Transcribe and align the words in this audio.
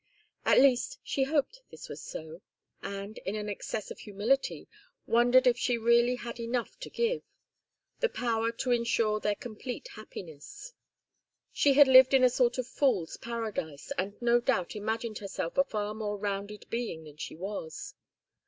At 0.45 0.59
least 0.59 0.97
she 1.03 1.25
hoped 1.25 1.61
this 1.69 1.87
was 1.87 2.01
so, 2.01 2.41
and, 2.81 3.19
in 3.19 3.35
an 3.35 3.47
excess 3.47 3.91
of 3.91 3.99
humility, 3.99 4.67
wondered 5.05 5.45
if 5.45 5.59
she 5.59 5.77
really 5.77 6.15
had 6.15 6.39
enough 6.39 6.79
to 6.79 6.89
give 6.89 7.21
the 7.99 8.09
power 8.09 8.51
to 8.53 8.71
insure 8.71 9.19
their 9.19 9.35
complete 9.35 9.89
happiness. 9.89 10.73
She 11.53 11.73
had 11.73 11.87
lived 11.87 12.15
in 12.15 12.23
a 12.23 12.31
sort 12.31 12.57
of 12.57 12.65
fool's 12.65 13.17
paradise, 13.17 13.91
and 13.95 14.19
no 14.19 14.39
doubt 14.41 14.75
imagined 14.75 15.19
herself 15.19 15.55
a 15.55 15.63
far 15.63 15.93
more 15.93 16.17
rounded 16.17 16.67
being 16.71 17.03
than 17.03 17.17
she 17.17 17.35
was. 17.35 17.93